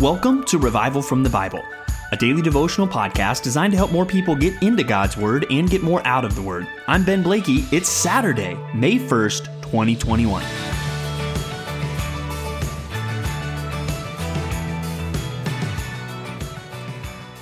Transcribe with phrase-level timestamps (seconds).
[0.00, 1.60] Welcome to Revival from the Bible,
[2.12, 5.82] a daily devotional podcast designed to help more people get into God's Word and get
[5.82, 6.68] more out of the Word.
[6.86, 7.64] I'm Ben Blakey.
[7.72, 10.44] It's Saturday, May 1st, 2021.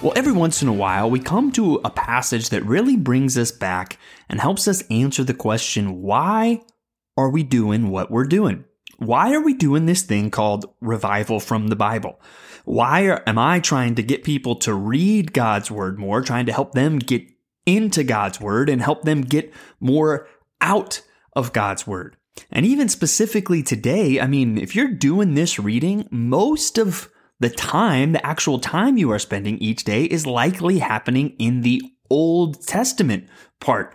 [0.00, 3.52] Well, every once in a while, we come to a passage that really brings us
[3.52, 3.98] back
[4.30, 6.62] and helps us answer the question why
[7.18, 8.64] are we doing what we're doing?
[8.98, 12.20] Why are we doing this thing called revival from the Bible?
[12.64, 16.52] Why are, am I trying to get people to read God's word more, trying to
[16.52, 17.22] help them get
[17.66, 20.28] into God's word and help them get more
[20.60, 21.02] out
[21.34, 22.16] of God's word?
[22.50, 28.12] And even specifically today, I mean, if you're doing this reading, most of the time,
[28.12, 33.28] the actual time you are spending each day is likely happening in the Old Testament
[33.60, 33.94] part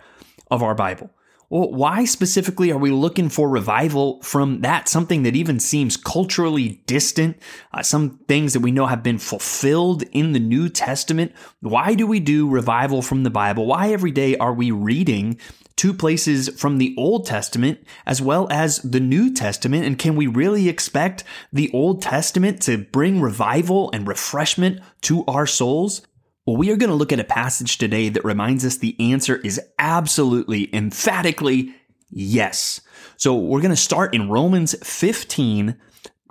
[0.50, 1.10] of our Bible.
[1.52, 4.88] Well, why specifically are we looking for revival from that?
[4.88, 7.36] Something that even seems culturally distant,
[7.74, 11.32] uh, some things that we know have been fulfilled in the New Testament.
[11.60, 13.66] Why do we do revival from the Bible?
[13.66, 15.38] Why every day are we reading
[15.76, 19.84] two places from the Old Testament as well as the New Testament?
[19.84, 21.22] And can we really expect
[21.52, 26.00] the Old Testament to bring revival and refreshment to our souls?
[26.44, 29.36] Well, we are going to look at a passage today that reminds us the answer
[29.36, 31.72] is absolutely, emphatically
[32.10, 32.80] yes.
[33.16, 35.76] So we're going to start in Romans 15,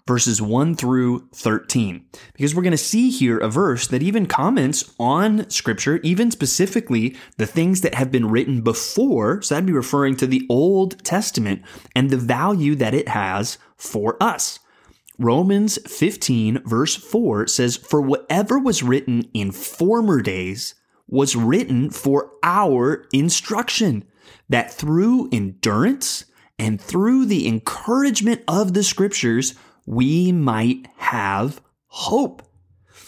[0.05, 4.93] verses 1 through 13, because we're going to see here a verse that even comments
[4.99, 9.41] on Scripture, even specifically the things that have been written before.
[9.41, 11.61] So that'd be referring to the Old Testament
[11.95, 14.59] and the value that it has for us.
[15.21, 20.73] Romans 15, verse 4 says, For whatever was written in former days
[21.07, 24.03] was written for our instruction,
[24.49, 26.25] that through endurance
[26.57, 29.53] and through the encouragement of the scriptures,
[29.85, 32.41] we might have hope.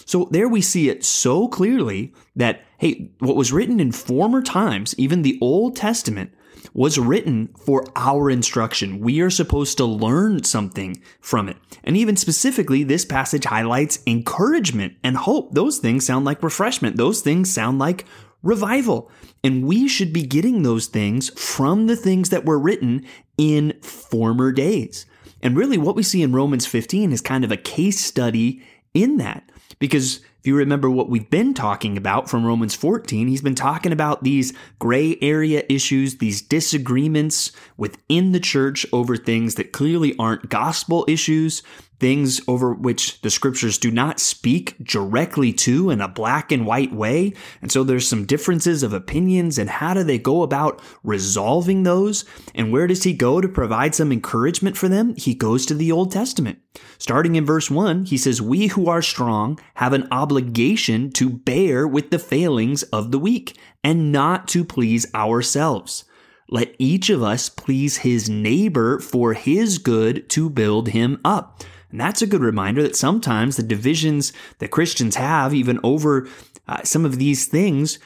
[0.06, 4.94] So there we see it so clearly that, hey, what was written in former times,
[5.00, 6.32] even the Old Testament,
[6.74, 9.00] was written for our instruction.
[9.00, 11.58] We are supposed to learn something from it.
[11.84, 15.54] And even specifically, this passage highlights encouragement and hope.
[15.54, 16.98] Those things sound like refreshment.
[16.98, 18.06] Those things sound like
[18.42, 19.12] revival.
[19.44, 23.06] And we should be getting those things from the things that were written
[23.38, 25.06] in former days.
[25.42, 28.64] And really, what we see in Romans 15 is kind of a case study
[28.94, 29.50] in that.
[29.80, 33.94] Because if you remember what we've been talking about from Romans 14, he's been talking
[33.94, 40.50] about these gray area issues, these disagreements within the church over things that clearly aren't
[40.50, 41.64] gospel issues,
[42.04, 46.92] things over which the scriptures do not speak directly to in a black and white
[46.92, 47.32] way.
[47.62, 52.26] And so there's some differences of opinions and how do they go about resolving those?
[52.54, 55.16] And where does he go to provide some encouragement for them?
[55.16, 56.60] He goes to the Old Testament.
[56.98, 61.88] Starting in verse 1, he says, We who are strong have an obligation to bear
[61.88, 66.04] with the failings of the weak and not to please ourselves.
[66.50, 71.64] Let each of us please his neighbor for his good to build him up.
[71.94, 76.28] And that's a good reminder that sometimes the divisions that Christians have, even over
[76.68, 78.00] uh, some of these things,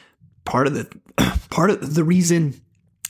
[0.44, 0.90] part of the
[1.48, 2.60] part of the reason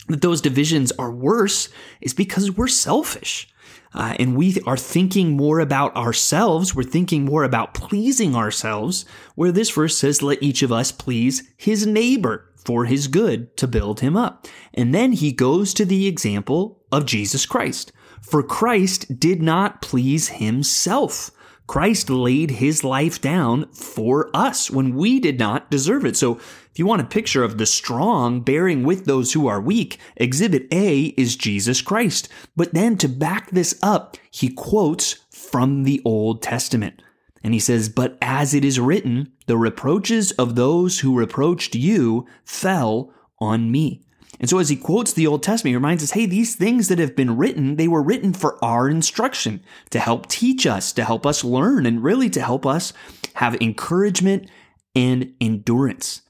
[0.07, 1.69] that those divisions are worse
[2.01, 3.49] is because we're selfish.
[3.93, 6.77] Uh, and we are thinking more about ourselves.
[6.77, 11.43] We're thinking more about pleasing ourselves, where this verse says, Let each of us please
[11.57, 14.47] his neighbor for his good to build him up.
[14.75, 17.91] And then he goes to the example of Jesus Christ.
[18.29, 21.31] For Christ did not please himself.
[21.67, 26.15] Christ laid his life down for us when we did not deserve it.
[26.15, 29.99] So if you want a picture of the strong bearing with those who are weak,
[30.17, 32.29] exhibit A is Jesus Christ.
[32.55, 37.01] But then to back this up, he quotes from the Old Testament.
[37.43, 42.27] And he says, But as it is written, the reproaches of those who reproached you
[42.45, 43.11] fell
[43.41, 44.03] on me.
[44.41, 46.99] And so as he quotes the Old Testament, he reminds us, hey, these things that
[46.99, 51.27] have been written, they were written for our instruction, to help teach us, to help
[51.27, 52.93] us learn, and really to help us
[53.35, 54.49] have encouragement
[54.95, 56.23] and endurance.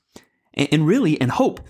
[0.54, 1.60] And really, and hope.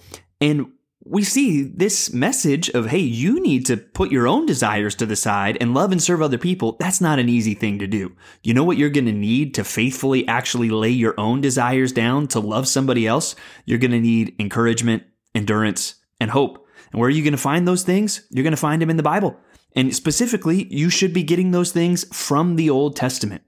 [0.41, 0.73] And
[1.05, 5.17] we see this message of, hey, you need to put your own desires to the
[5.17, 6.77] side and love and serve other people.
[6.79, 8.15] That's not an easy thing to do.
[8.43, 12.29] You know what you're going to need to faithfully actually lay your own desires down
[12.29, 13.35] to love somebody else?
[13.65, 15.05] You're going to need encouragement,
[15.35, 16.67] endurance, and hope.
[16.93, 18.27] And where are you going to find those things?
[18.31, 19.37] You're going to find them in the Bible.
[19.77, 23.43] And specifically, you should be getting those things from the Old Testament.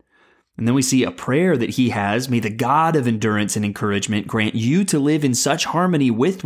[0.57, 3.65] And then we see a prayer that he has May the God of endurance and
[3.65, 6.45] encouragement grant you to live in such harmony with,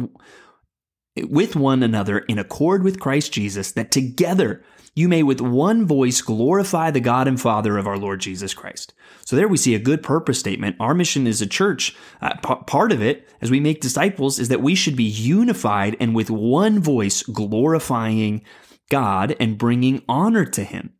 [1.16, 4.62] with one another in accord with Christ Jesus that together
[4.94, 8.94] you may with one voice glorify the God and Father of our Lord Jesus Christ.
[9.24, 10.76] So there we see a good purpose statement.
[10.78, 14.48] Our mission as a church, uh, p- part of it as we make disciples is
[14.48, 18.42] that we should be unified and with one voice glorifying
[18.88, 20.92] God and bringing honor to him.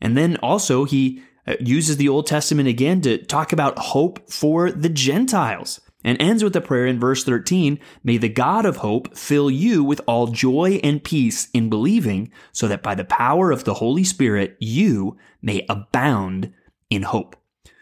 [0.00, 4.70] And then also he uh, uses the Old Testament again to talk about hope for
[4.70, 9.16] the Gentiles and ends with a prayer in verse 13 May the God of hope
[9.16, 13.64] fill you with all joy and peace in believing, so that by the power of
[13.64, 16.52] the Holy Spirit you may abound
[16.90, 17.36] in hope.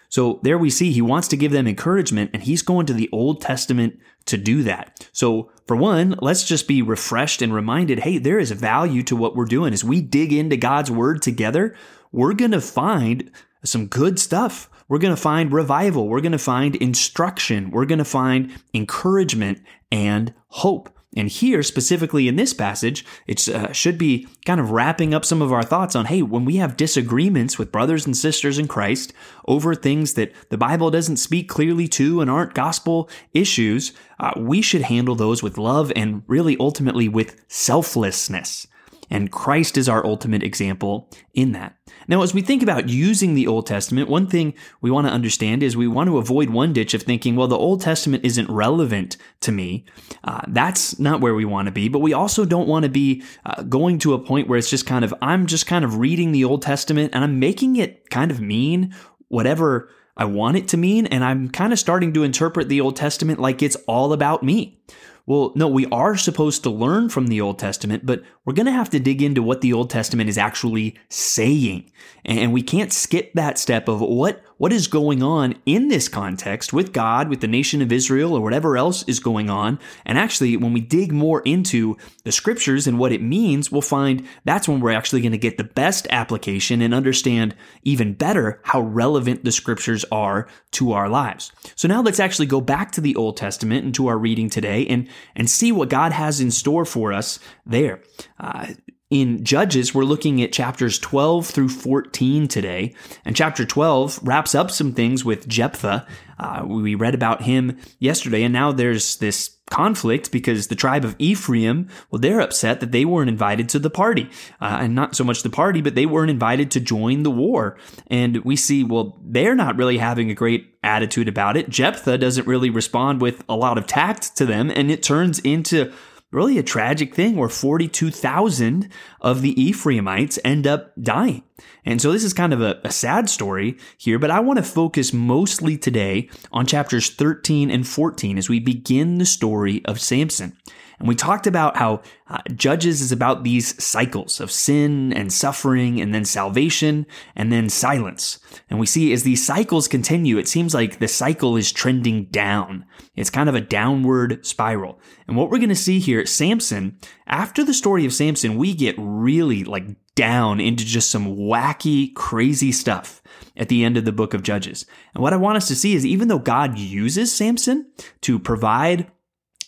[0.09, 3.09] So there we see he wants to give them encouragement, and he's going to the
[3.13, 5.09] Old Testament to do that.
[5.13, 9.35] So, for one, let's just be refreshed and reminded hey, there is value to what
[9.35, 9.73] we're doing.
[9.73, 11.75] As we dig into God's word together,
[12.13, 13.31] we're going to find
[13.65, 14.69] some good stuff.
[14.93, 16.07] We're going to find revival.
[16.07, 17.71] We're going to find instruction.
[17.71, 20.95] We're going to find encouragement and hope.
[21.17, 25.41] And here, specifically in this passage, it uh, should be kind of wrapping up some
[25.41, 29.15] of our thoughts on hey, when we have disagreements with brothers and sisters in Christ
[29.49, 34.61] over things that the Bible doesn't speak clearly to and aren't gospel issues, uh, we
[34.61, 38.67] should handle those with love and really ultimately with selflessness.
[39.09, 41.77] And Christ is our ultimate example in that.
[42.09, 45.63] Now, as we think about using the Old Testament, one thing we want to understand
[45.63, 49.17] is we want to avoid one ditch of thinking, well, the Old Testament isn't relevant
[49.41, 49.85] to me.
[50.25, 51.89] Uh, that's not where we want to be.
[51.89, 54.87] But we also don't want to be uh, going to a point where it's just
[54.87, 58.31] kind of, I'm just kind of reading the Old Testament and I'm making it kind
[58.31, 58.95] of mean
[59.29, 61.07] whatever I want it to mean.
[61.07, 64.81] And I'm kind of starting to interpret the Old Testament like it's all about me.
[65.27, 68.73] Well, no, we are supposed to learn from the Old Testament, but we're going to
[68.73, 71.91] have to dig into what the Old Testament is actually saying.
[72.25, 76.73] And we can't skip that step of what, what is going on in this context
[76.73, 79.77] with God, with the nation of Israel, or whatever else is going on.
[80.07, 84.25] And actually, when we dig more into the scriptures and what it means, we'll find
[84.45, 88.83] that's when we're actually going to get the best application and understand even better how
[88.83, 91.51] relevant the scriptures are to our lives.
[91.75, 94.87] So now let's actually go back to the Old Testament and to our reading today
[94.87, 98.01] and, and see what God has in store for us there.
[98.39, 98.75] Uh,
[99.13, 102.95] in Judges, we're looking at chapters 12 through 14 today.
[103.27, 106.07] And chapter 12 wraps up some things with Jephthah.
[106.39, 111.15] Uh, we read about him yesterday, and now there's this conflict because the tribe of
[111.19, 114.31] Ephraim, well, they're upset that they weren't invited to the party.
[114.63, 117.77] Uh, and not so much the party, but they weren't invited to join the war.
[118.07, 121.69] And we see, well, they're not really having a great attitude about it.
[121.69, 125.93] Jephthah doesn't really respond with a lot of tact to them, and it turns into
[126.33, 128.89] really a tragic thing where 42,000
[129.21, 131.45] of the Ephraimites end up dying.
[131.85, 134.65] And so this is kind of a, a, sad story here, but I want to
[134.65, 140.57] focus mostly today on chapters 13 and 14 as we begin the story of Samson.
[141.03, 146.01] And we talked about how uh, Judges is about these cycles of sin and suffering
[146.01, 148.39] and then salvation and then silence.
[148.71, 152.85] And we see as these cycles continue, it seems like the cycle is trending down.
[153.17, 155.01] It's kind of a downward spiral.
[155.27, 158.95] And what we're going to see here, Samson, after the story of Samson, we get
[158.97, 163.21] really like down into just some wacky, crazy stuff
[163.57, 164.87] at the end of the book of Judges.
[165.15, 167.91] And what I want us to see is even though God uses Samson
[168.21, 169.11] to provide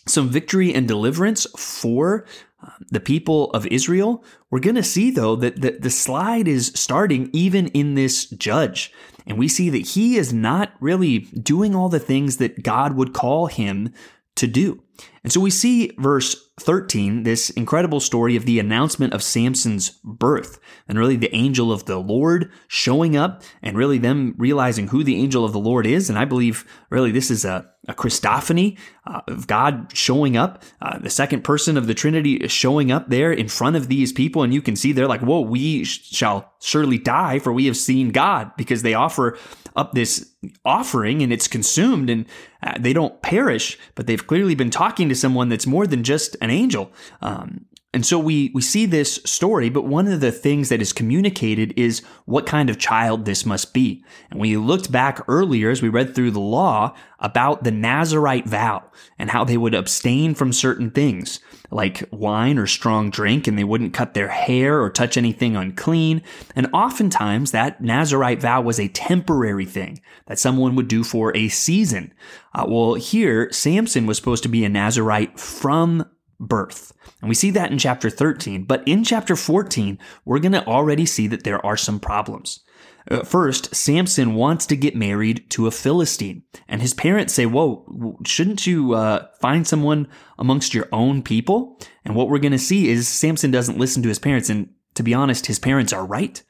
[0.07, 2.25] some victory and deliverance for
[2.63, 4.23] uh, the people of Israel.
[4.49, 8.93] We're going to see, though, that the, the slide is starting even in this judge.
[9.25, 13.13] And we see that he is not really doing all the things that God would
[13.13, 13.93] call him
[14.35, 14.81] to do.
[15.25, 20.59] And so we see verse 13, this incredible story of the announcement of Samson's birth,
[20.87, 25.19] and really the angel of the Lord showing up, and really them realizing who the
[25.19, 26.11] angel of the Lord is.
[26.11, 28.77] And I believe really this is a, a Christophany
[29.07, 33.09] uh, of God showing up, uh, the second person of the Trinity is showing up
[33.09, 34.43] there in front of these people.
[34.43, 38.11] And you can see they're like, whoa, we shall surely die, for we have seen
[38.11, 39.39] God, because they offer
[39.75, 40.31] up this
[40.63, 42.25] offering and it's consumed and
[42.63, 46.37] uh, they don't perish, but they've clearly been talking to someone that's more than just
[46.41, 46.91] an angel.
[47.21, 47.65] Um,
[47.95, 51.73] and so we, we see this story, but one of the things that is communicated
[51.79, 54.03] is what kind of child this must be.
[54.29, 58.83] And we looked back earlier as we read through the law about the Nazarite vow
[59.17, 61.39] and how they would abstain from certain things
[61.71, 66.21] like wine or strong drink, and they wouldn't cut their hair or touch anything unclean.
[66.53, 71.47] And oftentimes that Nazarite vow was a temporary thing that someone would do for a
[71.47, 72.13] season.
[72.53, 76.05] Uh, well, here, Samson was supposed to be a Nazarite from
[76.39, 76.93] birth.
[77.21, 78.63] And we see that in chapter 13.
[78.63, 82.61] But in chapter 14, we're going to already see that there are some problems.
[83.09, 86.43] Uh, first, Samson wants to get married to a Philistine.
[86.67, 90.07] And his parents say, Whoa, shouldn't you uh, find someone
[90.39, 91.79] amongst your own people?
[92.03, 94.49] And what we're going to see is Samson doesn't listen to his parents.
[94.49, 96.41] And to be honest, his parents are right.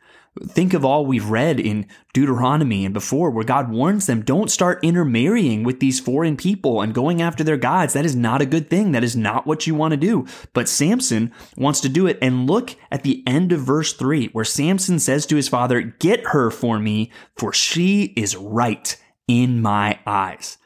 [0.44, 4.84] Think of all we've read in Deuteronomy and before where God warns them don't start
[4.84, 7.94] intermarrying with these foreign people and going after their gods.
[7.94, 8.92] That is not a good thing.
[8.92, 10.28] That is not what you want to do.
[10.52, 12.18] But Samson wants to do it.
[12.22, 16.28] And look at the end of verse 3 where Samson says to his father, Get
[16.28, 20.58] her for me, for she is right in my eyes.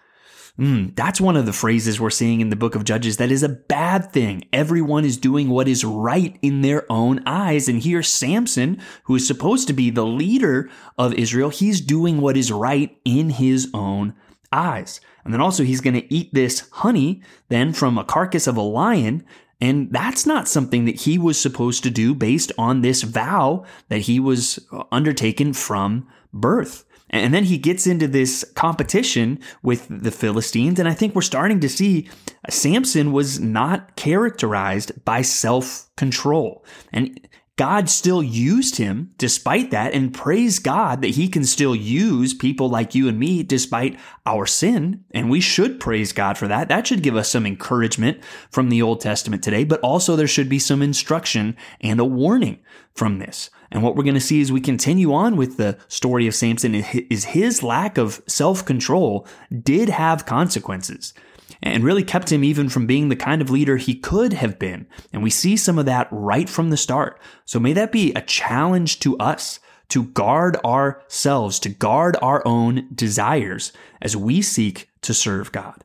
[0.60, 3.44] Mm, that's one of the phrases we're seeing in the book of Judges that is
[3.44, 4.44] a bad thing.
[4.52, 7.70] Everyone is doing what is right in their own eyes.
[7.70, 12.36] And here, Samson, who is supposed to be the leader of Israel, he's doing what
[12.36, 14.16] is right in his own
[14.52, 15.00] eyes.
[15.24, 18.62] And then also, he's going to eat this honey then from a carcass of a
[18.62, 19.26] lion.
[19.62, 24.02] And that's not something that he was supposed to do based on this vow that
[24.02, 24.60] he was
[24.92, 26.84] undertaken from birth.
[27.10, 30.80] And then he gets into this competition with the Philistines.
[30.80, 32.10] And I think we're starting to see
[32.48, 36.66] uh, Samson was not characterized by self control.
[36.94, 37.20] And
[37.60, 42.70] God still used him despite that, and praise God that he can still use people
[42.70, 45.04] like you and me despite our sin.
[45.12, 46.70] And we should praise God for that.
[46.70, 50.48] That should give us some encouragement from the Old Testament today, but also there should
[50.48, 52.60] be some instruction and a warning
[52.94, 53.50] from this.
[53.72, 56.76] And what we're going to see as we continue on with the story of Samson
[56.76, 59.28] is his lack of self control
[59.64, 61.14] did have consequences
[61.62, 64.88] and really kept him even from being the kind of leader he could have been.
[65.12, 67.20] And we see some of that right from the start.
[67.46, 69.60] So may that be a challenge to us
[69.90, 75.84] to guard ourselves, to guard our own desires as we seek to serve God.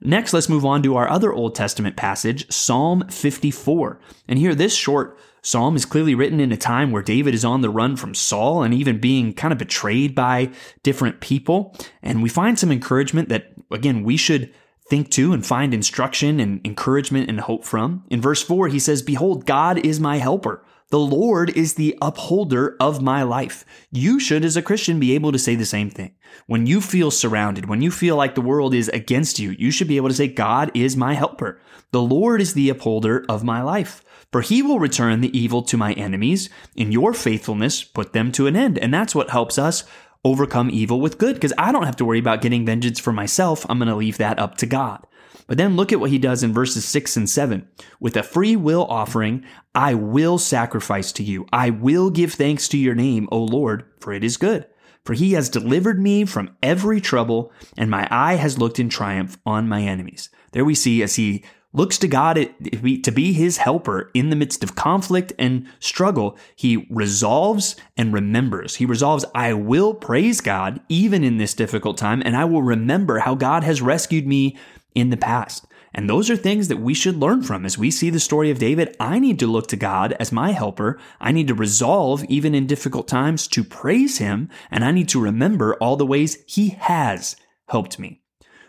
[0.00, 4.00] Next, let's move on to our other Old Testament passage, Psalm 54.
[4.28, 7.60] And here, this short psalm is clearly written in a time where David is on
[7.60, 10.50] the run from Saul and even being kind of betrayed by
[10.82, 11.76] different people.
[12.02, 14.52] And we find some encouragement that, again, we should
[14.88, 18.04] think to and find instruction and encouragement and hope from.
[18.10, 20.64] In verse 4, he says, Behold, God is my helper.
[20.90, 23.64] The Lord is the upholder of my life.
[23.90, 26.14] You should, as a Christian, be able to say the same thing.
[26.46, 29.88] When you feel surrounded, when you feel like the world is against you, you should
[29.88, 31.60] be able to say, God is my helper.
[31.90, 34.04] The Lord is the upholder of my life.
[34.30, 36.50] For he will return the evil to my enemies.
[36.76, 38.78] In your faithfulness, put them to an end.
[38.78, 39.84] And that's what helps us
[40.24, 43.64] overcome evil with good because I don't have to worry about getting vengeance for myself.
[43.68, 45.06] I'm going to leave that up to God.
[45.46, 47.68] But then look at what he does in verses 6 and 7.
[48.00, 51.46] With a free will offering, I will sacrifice to you.
[51.52, 54.66] I will give thanks to your name, O Lord, for it is good.
[55.04, 59.36] For he has delivered me from every trouble, and my eye has looked in triumph
[59.44, 60.30] on my enemies.
[60.52, 64.62] There we see as he looks to God to be his helper in the midst
[64.62, 66.38] of conflict and struggle.
[66.54, 68.76] He resolves and remembers.
[68.76, 73.18] He resolves, I will praise God even in this difficult time, and I will remember
[73.18, 74.56] how God has rescued me
[74.94, 75.66] in the past.
[75.94, 77.64] And those are things that we should learn from.
[77.64, 80.50] As we see the story of David, I need to look to God as my
[80.50, 80.98] helper.
[81.20, 84.50] I need to resolve, even in difficult times, to praise him.
[84.72, 87.36] And I need to remember all the ways he has
[87.68, 88.22] helped me.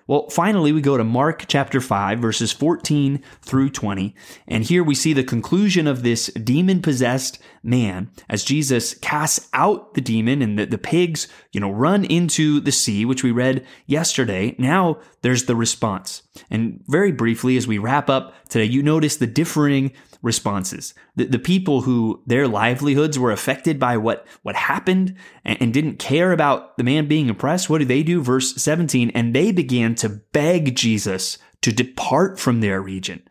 [0.08, 4.14] Well, finally, we go to Mark chapter 5, verses 14 through 20.
[4.48, 9.96] And here we see the conclusion of this demon possessed man as Jesus casts out
[9.96, 13.66] the demon and the, the pigs, you know, run into the sea, which we read
[13.88, 14.56] yesterday.
[14.58, 16.22] Now there's the response.
[16.50, 19.92] And very briefly, as we wrap up today, you notice the differing
[20.22, 20.94] responses.
[21.16, 26.00] The, the people who their livelihoods were affected by what, what happened and, and didn't
[26.00, 28.22] care about the man being oppressed, what do they do?
[28.22, 33.24] Verse 17, and they began to beg Jesus to depart from their region.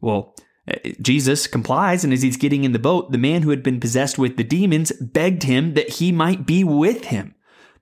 [0.00, 0.36] Well,
[1.00, 4.18] Jesus complies, and as he's getting in the boat, the man who had been possessed
[4.18, 7.34] with the demons begged him that he might be with him.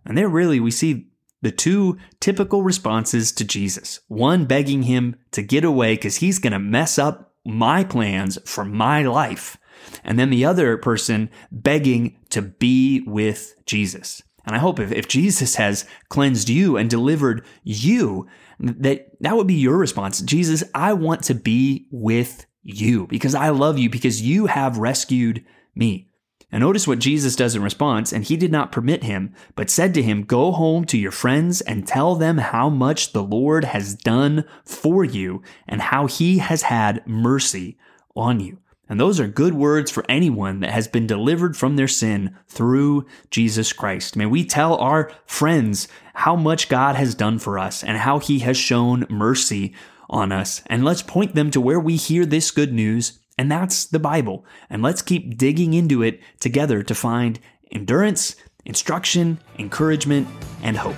[0.04, 1.08] And there, really, we see
[1.40, 6.52] the two typical responses to Jesus one begging him to get away because he's going
[6.52, 9.56] to mess up my plans for my life.
[10.02, 14.22] And then the other person begging to be with Jesus.
[14.46, 18.26] And I hope if, if Jesus has cleansed you and delivered you,
[18.58, 20.20] that that would be your response.
[20.20, 25.44] Jesus, I want to be with you because I love you because you have rescued
[25.74, 26.08] me.
[26.50, 29.92] And notice what Jesus does in response, and he did not permit him, but said
[29.94, 33.94] to him, Go home to your friends and tell them how much the Lord has
[33.94, 37.76] done for you and how he has had mercy
[38.14, 38.58] on you.
[38.88, 43.06] And those are good words for anyone that has been delivered from their sin through
[43.30, 44.14] Jesus Christ.
[44.14, 48.40] May we tell our friends how much God has done for us and how he
[48.40, 49.74] has shown mercy
[50.08, 50.62] on us.
[50.66, 54.44] And let's point them to where we hear this good news and that's the Bible.
[54.70, 57.40] And let's keep digging into it together to find
[57.72, 60.28] endurance, instruction, encouragement,
[60.62, 60.96] and hope.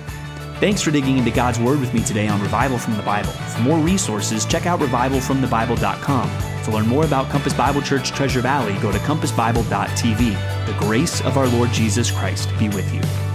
[0.59, 3.29] Thanks for digging into God's Word with me today on Revival from the Bible.
[3.29, 6.63] For more resources, check out revivalfromthebible.com.
[6.63, 10.65] To learn more about Compass Bible Church Treasure Valley, go to compassbible.tv.
[10.65, 13.26] The grace of our Lord Jesus Christ be with you.